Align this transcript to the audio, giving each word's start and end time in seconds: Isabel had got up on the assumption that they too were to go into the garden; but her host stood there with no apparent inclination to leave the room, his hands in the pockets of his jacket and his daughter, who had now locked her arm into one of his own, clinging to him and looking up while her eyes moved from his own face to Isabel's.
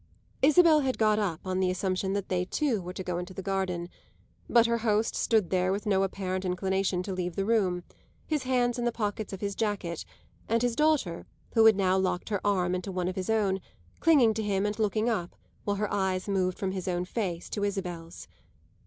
Isabel 0.41 0.79
had 0.79 0.97
got 0.97 1.19
up 1.19 1.41
on 1.45 1.59
the 1.59 1.69
assumption 1.69 2.13
that 2.13 2.27
they 2.27 2.43
too 2.45 2.81
were 2.81 2.91
to 2.91 3.03
go 3.03 3.19
into 3.19 3.35
the 3.35 3.43
garden; 3.43 3.87
but 4.49 4.65
her 4.65 4.79
host 4.79 5.13
stood 5.15 5.51
there 5.51 5.71
with 5.71 5.85
no 5.85 6.01
apparent 6.01 6.43
inclination 6.43 7.03
to 7.03 7.13
leave 7.13 7.35
the 7.35 7.45
room, 7.45 7.83
his 8.25 8.41
hands 8.41 8.79
in 8.79 8.85
the 8.85 8.91
pockets 8.91 9.31
of 9.31 9.41
his 9.41 9.53
jacket 9.53 10.03
and 10.49 10.63
his 10.63 10.75
daughter, 10.75 11.27
who 11.53 11.67
had 11.67 11.75
now 11.75 11.99
locked 11.99 12.29
her 12.29 12.41
arm 12.43 12.73
into 12.73 12.91
one 12.91 13.07
of 13.09 13.15
his 13.15 13.29
own, 13.29 13.59
clinging 13.99 14.33
to 14.33 14.41
him 14.41 14.65
and 14.65 14.79
looking 14.79 15.07
up 15.07 15.35
while 15.65 15.75
her 15.75 15.93
eyes 15.93 16.27
moved 16.27 16.57
from 16.57 16.71
his 16.71 16.87
own 16.87 17.05
face 17.05 17.47
to 17.51 17.63
Isabel's. 17.63 18.27